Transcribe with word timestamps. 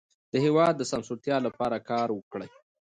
د 0.31 0.33
هېواد 0.45 0.73
د 0.77 0.83
سمسورتیا 0.91 1.37
لپاره 1.47 1.77
کار 1.89 2.07
وکړئ. 2.13 2.49